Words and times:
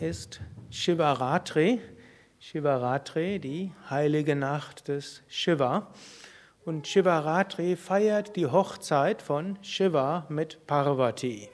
ist 0.00 0.40
Shivaratri. 0.70 1.80
Shivaratri, 2.38 3.38
die 3.38 3.72
heilige 3.90 4.34
Nacht 4.34 4.88
des 4.88 5.22
Shiva. 5.28 5.88
Und 6.64 6.88
Shivaratri 6.88 7.76
feiert 7.76 8.34
die 8.34 8.46
Hochzeit 8.46 9.20
von 9.20 9.58
Shiva 9.62 10.24
mit 10.30 10.66
Parvati. 10.66 11.50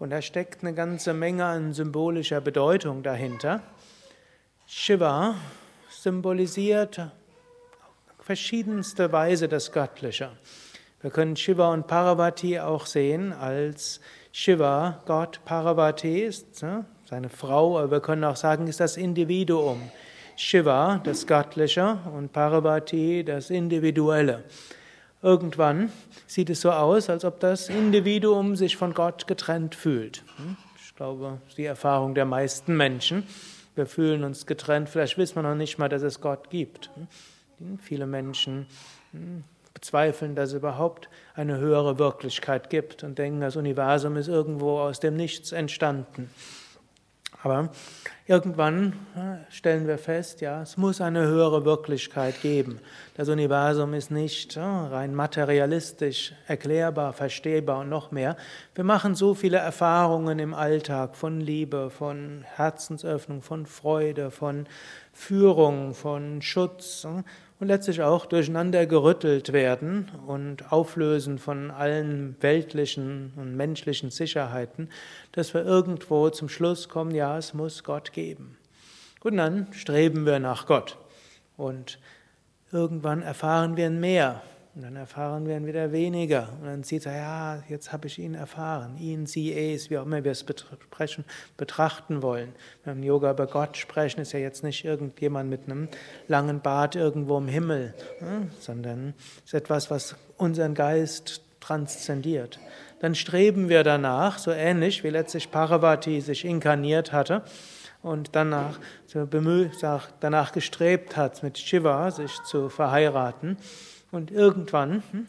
Und 0.00 0.10
da 0.10 0.20
steckt 0.20 0.62
eine 0.62 0.74
ganze 0.74 1.14
Menge 1.14 1.44
an 1.44 1.72
symbolischer 1.72 2.40
Bedeutung 2.40 3.04
dahinter. 3.04 3.62
Shiva 4.66 5.36
symbolisiert 5.90 6.98
auf 6.98 8.26
verschiedenste 8.26 9.12
Weise 9.12 9.48
das 9.48 9.70
Göttliche. 9.70 10.32
Wir 11.00 11.10
können 11.10 11.36
Shiva 11.36 11.72
und 11.72 11.86
Parvati 11.86 12.58
auch 12.58 12.86
sehen 12.86 13.32
als 13.32 14.00
Shiva, 14.32 15.02
Gott, 15.04 15.40
Parvati 15.44 16.20
ist 16.22 16.62
ne, 16.62 16.86
seine 17.12 17.28
Frau, 17.28 17.78
aber 17.78 17.90
wir 17.90 18.00
können 18.00 18.24
auch 18.24 18.36
sagen, 18.36 18.66
ist 18.68 18.80
das 18.80 18.96
Individuum. 18.96 19.82
Shiva, 20.34 20.98
das 21.04 21.26
Göttliche, 21.26 21.98
und 22.16 22.32
Parvati, 22.32 23.22
das 23.22 23.50
Individuelle. 23.50 24.44
Irgendwann 25.20 25.92
sieht 26.26 26.48
es 26.48 26.62
so 26.62 26.70
aus, 26.70 27.10
als 27.10 27.26
ob 27.26 27.38
das 27.38 27.68
Individuum 27.68 28.56
sich 28.56 28.78
von 28.78 28.94
Gott 28.94 29.26
getrennt 29.26 29.74
fühlt. 29.74 30.24
Hm? 30.38 30.56
Ich 30.82 30.96
glaube, 30.96 31.38
das 31.42 31.50
ist 31.50 31.58
die 31.58 31.66
Erfahrung 31.66 32.14
der 32.14 32.24
meisten 32.24 32.78
Menschen. 32.78 33.24
Wir 33.74 33.84
fühlen 33.84 34.24
uns 34.24 34.46
getrennt, 34.46 34.88
vielleicht 34.88 35.18
wissen 35.18 35.36
wir 35.36 35.42
noch 35.42 35.54
nicht 35.54 35.78
mal, 35.78 35.90
dass 35.90 36.00
es 36.00 36.22
Gott 36.22 36.48
gibt. 36.48 36.88
Hm? 37.58 37.78
Viele 37.78 38.06
Menschen 38.06 38.66
hm, 39.10 39.44
bezweifeln, 39.74 40.34
dass 40.34 40.48
es 40.48 40.54
überhaupt 40.54 41.10
eine 41.34 41.58
höhere 41.58 41.98
Wirklichkeit 41.98 42.70
gibt 42.70 43.04
und 43.04 43.18
denken, 43.18 43.42
das 43.42 43.56
Universum 43.56 44.16
ist 44.16 44.28
irgendwo 44.28 44.80
aus 44.80 44.98
dem 44.98 45.14
Nichts 45.14 45.52
entstanden. 45.52 46.30
Aber 47.42 47.70
irgendwann 48.26 48.92
stellen 49.50 49.88
wir 49.88 49.98
fest, 49.98 50.40
ja, 50.40 50.62
es 50.62 50.76
muss 50.76 51.00
eine 51.00 51.26
höhere 51.26 51.64
Wirklichkeit 51.64 52.40
geben. 52.40 52.78
Das 53.16 53.28
Universum 53.28 53.94
ist 53.94 54.10
nicht 54.10 54.56
rein 54.56 55.14
materialistisch 55.14 56.34
erklärbar, 56.46 57.12
verstehbar 57.12 57.80
und 57.80 57.88
noch 57.88 58.12
mehr. 58.12 58.36
Wir 58.74 58.84
machen 58.84 59.16
so 59.16 59.34
viele 59.34 59.58
Erfahrungen 59.58 60.38
im 60.38 60.54
Alltag 60.54 61.16
von 61.16 61.40
Liebe, 61.40 61.90
von 61.90 62.44
Herzensöffnung, 62.54 63.42
von 63.42 63.66
Freude, 63.66 64.30
von 64.30 64.66
Führung, 65.12 65.94
von 65.94 66.42
Schutz 66.42 67.06
und 67.62 67.68
letztlich 67.68 68.02
auch 68.02 68.26
durcheinander 68.26 68.86
gerüttelt 68.86 69.52
werden 69.52 70.10
und 70.26 70.72
auflösen 70.72 71.38
von 71.38 71.70
allen 71.70 72.34
weltlichen 72.40 73.32
und 73.36 73.56
menschlichen 73.56 74.10
Sicherheiten, 74.10 74.90
dass 75.30 75.54
wir 75.54 75.64
irgendwo 75.64 76.28
zum 76.30 76.48
Schluss 76.48 76.88
kommen, 76.88 77.14
ja, 77.14 77.38
es 77.38 77.54
muss 77.54 77.84
Gott 77.84 78.12
geben. 78.12 78.58
Und 79.22 79.36
dann 79.36 79.68
streben 79.72 80.26
wir 80.26 80.40
nach 80.40 80.66
Gott 80.66 80.98
und 81.56 82.00
irgendwann 82.72 83.22
erfahren 83.22 83.76
wir 83.76 83.90
mehr 83.90 84.42
und 84.74 84.82
dann 84.82 84.96
erfahren 84.96 85.46
wir 85.46 85.54
ihn 85.54 85.66
wieder 85.66 85.92
weniger. 85.92 86.48
Und 86.60 86.66
dann 86.66 86.82
sieht 86.82 87.04
er, 87.04 87.14
ja, 87.14 87.62
jetzt 87.68 87.92
habe 87.92 88.06
ich 88.06 88.18
ihn 88.18 88.34
erfahren. 88.34 88.96
Ihn, 88.96 89.26
sie, 89.26 89.52
es, 89.52 89.90
wie 89.90 89.98
auch 89.98 90.06
immer 90.06 90.24
wir 90.24 90.32
es 90.32 90.44
betrachten 90.44 92.22
wollen. 92.22 92.54
Wenn 92.84 92.94
wir 92.94 93.02
im 93.02 93.06
Yoga 93.06 93.32
über 93.32 93.46
Gott 93.46 93.76
sprechen, 93.76 94.20
ist 94.20 94.32
ja 94.32 94.38
jetzt 94.38 94.64
nicht 94.64 94.86
irgendjemand 94.86 95.50
mit 95.50 95.64
einem 95.66 95.88
langen 96.26 96.60
Bart 96.60 96.96
irgendwo 96.96 97.36
im 97.36 97.48
Himmel, 97.48 97.92
hm, 98.20 98.50
sondern 98.60 99.12
ist 99.44 99.52
etwas, 99.52 99.90
was 99.90 100.16
unseren 100.38 100.74
Geist 100.74 101.42
transzendiert. 101.60 102.58
Dann 103.00 103.14
streben 103.14 103.68
wir 103.68 103.84
danach, 103.84 104.38
so 104.38 104.52
ähnlich 104.52 105.04
wie 105.04 105.10
letztlich 105.10 105.50
Parvati 105.50 106.22
sich 106.22 106.46
inkarniert 106.46 107.12
hatte 107.12 107.42
und 108.02 108.30
danach, 108.34 108.78
danach 110.20 110.52
gestrebt 110.52 111.16
hat, 111.16 111.42
mit 111.42 111.58
Shiva 111.58 112.10
sich 112.10 112.42
zu 112.42 112.68
verheiraten. 112.68 113.56
Und 114.10 114.30
irgendwann 114.30 115.02
hm, 115.10 115.26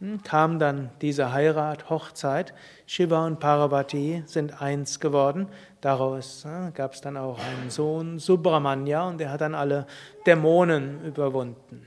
hm, 0.00 0.22
kam 0.22 0.58
dann 0.58 0.90
diese 1.00 1.32
Heirat, 1.32 1.90
Hochzeit. 1.90 2.54
Shiva 2.86 3.26
und 3.26 3.38
Parvati 3.38 4.22
sind 4.26 4.60
eins 4.60 4.98
geworden. 4.98 5.48
Daraus 5.80 6.46
gab 6.74 6.94
es 6.94 7.00
dann 7.00 7.16
auch 7.16 7.38
einen 7.38 7.70
Sohn, 7.70 8.18
Subramanya, 8.18 9.06
und 9.08 9.18
der 9.18 9.30
hat 9.30 9.42
dann 9.42 9.54
alle 9.54 9.86
Dämonen 10.26 11.04
überwunden. 11.04 11.86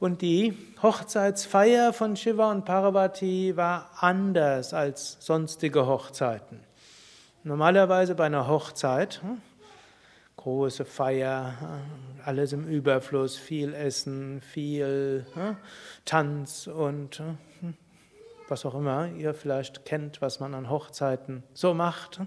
Und 0.00 0.20
die 0.20 0.56
Hochzeitsfeier 0.82 1.92
von 1.92 2.16
Shiva 2.16 2.50
und 2.50 2.64
Parvati 2.64 3.56
war 3.56 3.90
anders 4.00 4.74
als 4.74 5.16
sonstige 5.20 5.86
Hochzeiten. 5.86 6.60
Normalerweise 7.44 8.14
bei 8.14 8.26
einer 8.26 8.46
Hochzeit, 8.46 9.20
hm, 9.20 9.40
große 10.36 10.84
Feier, 10.84 11.54
alles 12.24 12.52
im 12.52 12.68
Überfluss, 12.68 13.36
viel 13.36 13.74
Essen, 13.74 14.40
viel 14.40 15.26
Tanz 16.04 16.68
und 16.68 17.20
was 18.46 18.64
auch 18.64 18.76
immer 18.76 19.08
ihr 19.08 19.34
vielleicht 19.34 19.84
kennt, 19.84 20.22
was 20.22 20.38
man 20.38 20.54
an 20.54 20.70
Hochzeiten 20.70 21.42
so 21.52 21.74
macht. 21.74 22.20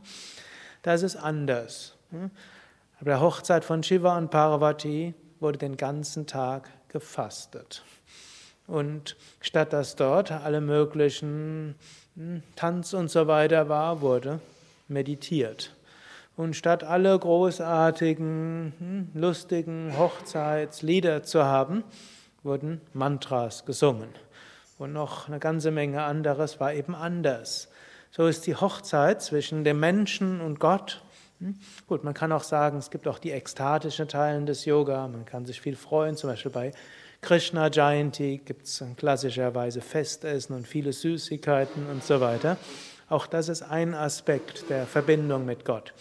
Das 0.82 1.02
ist 1.02 1.16
anders. 1.16 1.96
Aber 2.12 3.06
der 3.06 3.22
Hochzeit 3.22 3.64
von 3.64 3.84
Shiva 3.84 4.18
und 4.18 4.32
Parvati 4.32 5.14
wurde 5.40 5.60
den 5.60 5.78
ganzen 5.78 6.28
Tag 6.28 6.70
gefastet. 6.90 7.86
Und 8.68 9.16
statt 9.40 9.72
dass 9.72 9.96
dort 9.96 10.32
alle 10.32 10.60
möglichen 10.60 11.76
hm, 12.18 12.44
Tanz 12.58 12.94
und 12.94 13.10
so 13.10 13.28
weiter 13.28 13.70
war, 13.70 14.02
wurde 14.02 14.42
meditiert. 14.88 15.76
Und 16.38 16.56
statt 16.56 16.84
alle 16.84 17.18
großartigen, 17.18 18.74
hm, 18.78 19.10
lustigen 19.14 19.98
Hochzeitslieder 19.98 21.24
zu 21.24 21.46
haben, 21.46 21.84
wurden 22.44 22.82
Mantras 22.94 23.66
gesungen. 23.66 24.10
Und 24.78 24.92
noch 24.92 25.28
eine 25.28 25.40
ganze 25.40 25.72
Menge 25.72 26.04
anderes 26.04 26.60
war 26.60 26.74
eben 26.74 26.94
anders. 26.94 27.70
So 28.12 28.28
ist 28.28 28.46
die 28.48 28.56
Hochzeit 28.56 29.22
zwischen 29.22 29.64
dem 29.64 29.80
Menschen 29.80 30.42
und 30.42 30.60
Gott. 30.60 31.02
Hm, 31.40 31.58
gut, 31.88 32.04
man 32.04 32.14
kann 32.14 32.32
auch 32.34 32.44
sagen, 32.44 32.78
es 32.78 32.92
gibt 32.92 33.08
auch 33.08 33.20
die 33.20 33.32
ekstatischen 33.32 34.10
Teilen 34.10 34.46
des 34.46 34.66
Yoga. 34.66 35.08
Man 35.08 35.26
kann 35.26 35.46
sich 35.46 35.62
viel 35.62 35.76
freuen, 35.78 36.18
zum 36.18 36.30
Beispiel 36.30 36.52
bei 36.52 36.72
Krishna 37.22 37.70
Jayanti 37.72 38.42
gibt 38.44 38.66
es 38.66 38.84
klassischerweise 38.98 39.82
Festessen 39.82 40.56
und 40.56 40.68
viele 40.68 40.94
Süßigkeiten 40.94 41.88
und 41.90 42.04
so 42.04 42.22
weiter. 42.22 42.58
Auch 43.08 43.28
das 43.28 43.50
ist 43.50 43.62
ein 43.62 43.94
Aspekt 43.94 44.70
der 44.70 44.88
Verbindung 44.88 45.46
mit 45.46 45.64
Gott. 45.64 45.94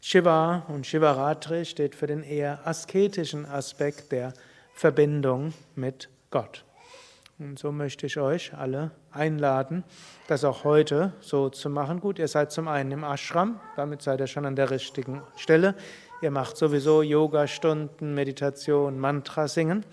Shiva 0.00 0.64
und 0.68 0.86
Shivaratri 0.86 1.64
steht 1.64 1.94
für 1.94 2.08
den 2.08 2.24
eher 2.24 2.66
asketischen 2.66 3.46
Aspekt 3.46 4.10
der 4.10 4.32
Verbindung 4.74 5.54
mit 5.76 6.08
Gott. 6.30 6.64
Und 7.38 7.60
so 7.60 7.70
möchte 7.70 8.06
ich 8.06 8.18
euch 8.18 8.54
alle 8.54 8.90
einladen, 9.12 9.84
das 10.26 10.42
auch 10.42 10.64
heute 10.64 11.12
so 11.20 11.48
zu 11.48 11.70
machen. 11.70 12.00
Gut, 12.00 12.18
ihr 12.18 12.26
seid 12.26 12.50
zum 12.50 12.66
einen 12.66 12.90
im 12.90 13.04
Ashram, 13.04 13.60
damit 13.76 14.02
seid 14.02 14.18
ihr 14.18 14.26
schon 14.26 14.44
an 14.44 14.56
der 14.56 14.70
richtigen 14.70 15.22
Stelle. 15.36 15.76
Ihr 16.22 16.32
macht 16.32 16.56
sowieso 16.56 17.02
Yoga-Stunden, 17.02 18.14
Meditation, 18.14 18.98
Mantra 18.98 19.46
singen. 19.46 19.84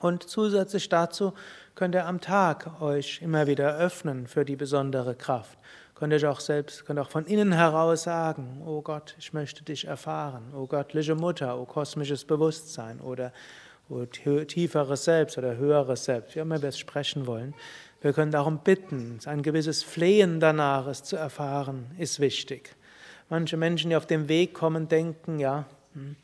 Und 0.00 0.28
zusätzlich 0.28 0.90
dazu 0.90 1.32
könnt 1.74 1.94
ihr 1.94 2.06
am 2.06 2.20
Tag 2.20 2.82
euch 2.82 3.22
immer 3.22 3.46
wieder 3.46 3.78
öffnen 3.78 4.26
für 4.26 4.44
die 4.44 4.56
besondere 4.56 5.14
Kraft. 5.14 5.58
Könnt 5.98 6.12
ihr 6.12 6.30
auch 6.30 6.40
selbst, 6.40 6.84
könnt 6.84 6.98
auch 6.98 7.08
von 7.08 7.24
innen 7.24 7.52
heraus 7.52 8.02
sagen, 8.02 8.62
oh 8.66 8.82
Gott, 8.82 9.14
ich 9.18 9.32
möchte 9.32 9.64
dich 9.64 9.86
erfahren, 9.86 10.52
oh 10.54 10.66
göttliche 10.66 11.14
Mutter, 11.14 11.58
oh 11.58 11.64
kosmisches 11.64 12.26
Bewusstsein 12.26 13.00
oder 13.00 13.32
oh 13.88 14.04
tieferes 14.04 15.04
Selbst 15.04 15.38
oder 15.38 15.56
höheres 15.56 16.04
Selbst, 16.04 16.34
wie 16.34 16.40
immer 16.40 16.60
wir 16.60 16.68
es 16.68 16.78
sprechen 16.78 17.26
wollen. 17.26 17.54
Wir 18.02 18.12
können 18.12 18.30
darum 18.30 18.58
bitten, 18.58 19.18
ein 19.24 19.42
gewisses 19.42 19.82
Flehen 19.82 20.38
danach, 20.38 20.86
es 20.86 21.02
zu 21.02 21.16
erfahren, 21.16 21.90
ist 21.96 22.20
wichtig. 22.20 22.76
Manche 23.30 23.56
Menschen, 23.56 23.88
die 23.88 23.96
auf 23.96 24.06
dem 24.06 24.28
Weg 24.28 24.52
kommen, 24.52 24.88
denken, 24.88 25.38
ja, 25.38 25.64
hm, 25.94 26.16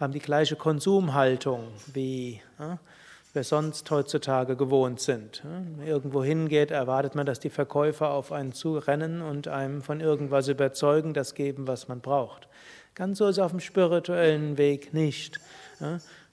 haben 0.00 0.12
die 0.12 0.18
gleiche 0.18 0.56
Konsumhaltung 0.56 1.68
wie 1.92 2.42
ja, 2.58 2.80
wir 3.34 3.44
sonst 3.44 3.90
heutzutage 3.90 4.56
gewohnt 4.56 5.00
sind. 5.00 5.42
Irgendwo 5.84 6.22
hingeht, 6.22 6.70
erwartet 6.70 7.16
man, 7.16 7.26
dass 7.26 7.40
die 7.40 7.50
Verkäufer 7.50 8.10
auf 8.10 8.30
einen 8.30 8.52
zurennen 8.52 9.22
und 9.22 9.48
einem 9.48 9.82
von 9.82 10.00
irgendwas 10.00 10.48
überzeugen, 10.48 11.14
das 11.14 11.34
geben, 11.34 11.66
was 11.66 11.88
man 11.88 12.00
braucht. 12.00 12.48
Ganz 12.94 13.18
so 13.18 13.26
ist 13.26 13.38
es 13.38 13.42
auf 13.42 13.50
dem 13.50 13.60
spirituellen 13.60 14.56
Weg 14.56 14.94
nicht. 14.94 15.40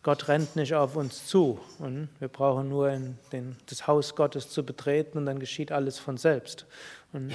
Gott 0.04 0.28
rennt 0.28 0.56
nicht 0.56 0.76
auf 0.76 0.96
uns 0.96 1.26
zu 1.26 1.60
und 1.80 2.10
wir 2.20 2.28
brauchen 2.28 2.70
nur 2.70 2.96
den, 3.32 3.58
das 3.68 3.88
Haus 3.88 4.16
Gottes 4.16 4.50
zu 4.50 4.64
betreten 4.64 5.18
und 5.18 5.26
dann 5.26 5.40
geschieht 5.40 5.72
alles 5.72 5.98
von 5.98 6.18
selbst. 6.18 6.68
Und, 7.14 7.34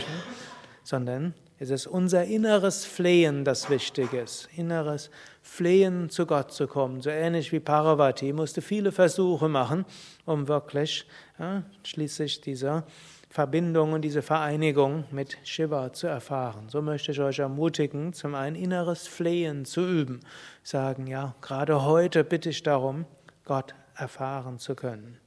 sondern 0.84 1.34
es 1.58 1.70
ist 1.70 1.86
unser 1.86 2.24
inneres 2.24 2.84
Flehen, 2.84 3.44
das 3.44 3.70
wichtig 3.70 4.12
ist. 4.12 4.48
Inneres 4.56 5.10
Flehen, 5.40 6.10
zu 6.10 6.26
Gott 6.26 6.52
zu 6.52 6.66
kommen. 6.66 7.00
So 7.00 7.08
ähnlich 7.08 7.50
wie 7.50 7.60
Parvati 7.60 8.34
musste 8.34 8.60
viele 8.60 8.92
Versuche 8.92 9.48
machen, 9.48 9.86
um 10.26 10.48
wirklich 10.48 11.06
ja, 11.38 11.62
schließlich 11.82 12.42
dieser 12.42 12.84
Verbindung 13.30 13.94
und 13.94 14.02
diese 14.02 14.20
Vereinigung 14.20 15.04
mit 15.10 15.38
Shiva 15.44 15.92
zu 15.92 16.06
erfahren. 16.06 16.68
So 16.68 16.82
möchte 16.82 17.12
ich 17.12 17.20
euch 17.20 17.38
ermutigen, 17.38 18.12
zum 18.12 18.34
einen 18.34 18.56
inneres 18.56 19.06
Flehen 19.06 19.64
zu 19.64 19.80
üben. 19.80 20.20
Sagen, 20.62 21.06
ja, 21.06 21.34
gerade 21.40 21.84
heute 21.84 22.22
bitte 22.22 22.50
ich 22.50 22.62
darum, 22.62 23.06
Gott 23.46 23.74
erfahren 23.94 24.58
zu 24.58 24.74
können. 24.74 25.18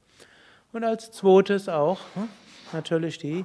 Und 0.72 0.84
als 0.84 1.10
zweites 1.10 1.68
auch 1.68 1.98
hm, 2.14 2.28
natürlich 2.72 3.18
die 3.18 3.44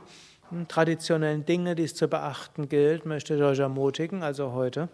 traditionellen 0.68 1.46
Dinge, 1.46 1.76
die 1.76 1.84
es 1.84 1.96
zu 1.96 2.08
beachten 2.08 2.70
gilt, 2.70 3.06
möchte 3.06 3.36
ich 3.36 3.42
euch 3.42 3.60
ermutigen, 3.60 4.24
also 4.24 4.54
heute 4.54 4.90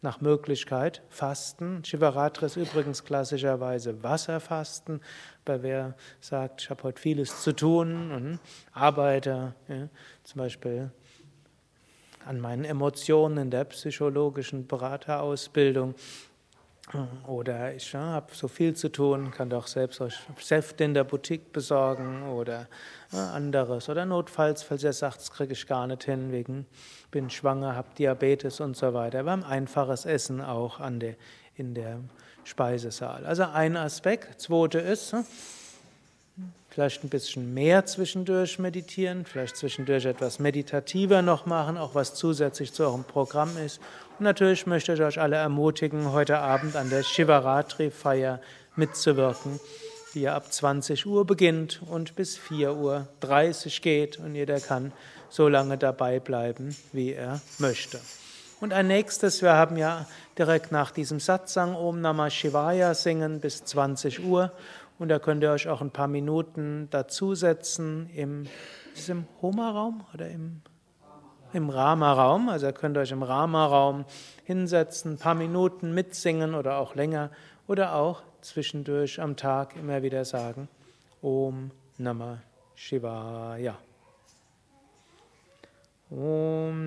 nach 0.00 0.20
Möglichkeit 0.20 1.02
fasten. 1.08 1.84
Shivaratri 1.84 2.46
ist 2.46 2.56
übrigens 2.56 3.04
klassischerweise 3.04 4.02
Wasserfasten, 4.02 5.00
bei 5.44 5.62
wer 5.62 5.94
sagt, 6.20 6.62
ich 6.62 6.70
habe 6.70 6.84
heute 6.84 7.00
vieles 7.00 7.42
zu 7.42 7.52
tun 7.52 8.12
und 8.12 8.38
arbeite, 8.72 9.54
ja, 9.68 9.88
zum 10.22 10.38
Beispiel 10.38 10.90
an 12.24 12.40
meinen 12.40 12.64
Emotionen 12.64 13.38
in 13.38 13.50
der 13.50 13.64
psychologischen 13.64 14.66
Beraterausbildung. 14.66 15.94
Oder 17.26 17.74
ich 17.74 17.92
ja, 17.92 18.00
habe 18.00 18.34
so 18.34 18.48
viel 18.48 18.74
zu 18.74 18.90
tun, 18.90 19.30
kann 19.30 19.50
doch 19.50 19.66
selbst 19.66 20.00
euch 20.00 20.18
Säfte 20.40 20.84
in 20.84 20.94
der 20.94 21.04
Boutique 21.04 21.52
besorgen 21.52 22.22
oder 22.28 22.66
ja, 23.12 23.32
anderes. 23.32 23.88
Oder 23.88 24.06
notfalls, 24.06 24.62
falls 24.62 24.82
ihr 24.82 24.92
sagt, 24.92 25.18
das 25.18 25.30
kriege 25.30 25.52
ich 25.52 25.66
gar 25.66 25.86
nicht 25.86 26.04
hin, 26.04 26.32
wegen 26.32 26.66
bin 27.10 27.30
schwanger, 27.30 27.74
habe 27.74 27.88
Diabetes 27.98 28.60
und 28.60 28.76
so 28.76 28.94
weiter. 28.94 29.24
Wir 29.24 29.32
haben 29.32 29.44
einfaches 29.44 30.06
Essen 30.06 30.40
auch 30.40 30.80
an 30.80 31.00
der, 31.00 31.16
in 31.56 31.74
der 31.74 32.00
Speisesaal. 32.44 33.26
Also 33.26 33.44
ein 33.44 33.76
Aspekt. 33.76 34.40
Zweite 34.40 34.78
ist, 34.78 35.12
hm, 35.12 35.24
vielleicht 36.68 37.02
ein 37.02 37.08
bisschen 37.08 37.54
mehr 37.54 37.86
zwischendurch 37.86 38.58
meditieren, 38.58 39.24
vielleicht 39.24 39.56
zwischendurch 39.56 40.04
etwas 40.04 40.38
meditativer 40.38 41.22
noch 41.22 41.46
machen, 41.46 41.76
auch 41.76 41.94
was 41.94 42.14
zusätzlich 42.14 42.72
zu 42.72 42.84
eurem 42.84 43.04
Programm 43.04 43.56
ist. 43.56 43.80
Und 44.18 44.24
natürlich 44.24 44.66
möchte 44.66 44.92
ich 44.92 45.00
euch 45.00 45.20
alle 45.20 45.36
ermutigen, 45.36 46.12
heute 46.12 46.38
Abend 46.38 46.76
an 46.76 46.90
der 46.90 47.02
Shivaratri-Feier 47.02 48.40
mitzuwirken, 48.76 49.60
die 50.14 50.22
ja 50.22 50.34
ab 50.36 50.52
20 50.52 51.06
Uhr 51.06 51.26
beginnt 51.26 51.80
und 51.88 52.14
bis 52.16 52.38
4.30 52.38 52.74
Uhr 52.74 53.82
geht 53.82 54.18
und 54.18 54.34
jeder 54.34 54.60
kann 54.60 54.92
so 55.30 55.48
lange 55.48 55.78
dabei 55.78 56.20
bleiben, 56.20 56.76
wie 56.92 57.12
er 57.12 57.40
möchte. 57.58 58.00
Und 58.60 58.72
ein 58.72 58.88
nächstes, 58.88 59.40
wir 59.42 59.52
haben 59.52 59.76
ja 59.76 60.06
direkt 60.36 60.72
nach 60.72 60.90
diesem 60.90 61.20
Satsang 61.20 61.76
Om 61.76 62.00
Namah 62.00 62.30
Shivaya 62.30 62.94
singen 62.94 63.40
bis 63.40 63.64
20 63.64 64.24
Uhr 64.24 64.52
und 64.98 65.08
da 65.08 65.18
könnt 65.18 65.42
ihr 65.42 65.50
euch 65.50 65.68
auch 65.68 65.80
ein 65.80 65.90
paar 65.90 66.08
Minuten 66.08 66.88
dazusetzen 66.90 68.10
im, 68.14 68.46
im 69.06 69.26
Homa-Raum 69.40 70.04
oder 70.12 70.28
im, 70.28 70.60
im 71.52 71.70
Rama-Raum. 71.70 72.48
Also 72.48 72.66
ihr 72.66 72.72
könnt 72.72 72.98
euch 72.98 73.12
im 73.12 73.22
Rama-Raum 73.22 74.04
hinsetzen, 74.44 75.14
ein 75.14 75.18
paar 75.18 75.34
Minuten 75.34 75.94
mitsingen 75.94 76.54
oder 76.54 76.78
auch 76.78 76.94
länger 76.94 77.30
oder 77.66 77.94
auch 77.94 78.22
zwischendurch 78.40 79.20
am 79.20 79.36
Tag 79.36 79.76
immer 79.76 80.02
wieder 80.02 80.24
sagen 80.24 80.68
Om 81.22 81.70
Namah 81.98 82.38
Shivaya. 82.74 83.76
Om 86.10 86.86